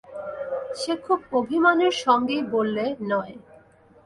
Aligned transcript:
সে 0.75 0.93
খুব 0.97 1.19
অভিমানের 1.31 1.93
সঙ্গেই 2.05 2.43
বললে, 2.51 2.85
নয়। 3.01 3.35